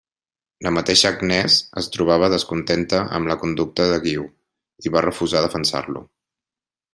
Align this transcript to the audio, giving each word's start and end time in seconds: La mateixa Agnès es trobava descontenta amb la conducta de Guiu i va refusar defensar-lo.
La 0.67 0.69
mateixa 0.77 1.09
Agnès 1.15 1.57
es 1.81 1.89
trobava 1.95 2.29
descontenta 2.35 3.03
amb 3.19 3.31
la 3.33 3.37
conducta 3.43 3.87
de 3.93 4.01
Guiu 4.07 4.25
i 4.89 4.95
va 4.97 5.05
refusar 5.09 5.45
defensar-lo. 5.49 6.05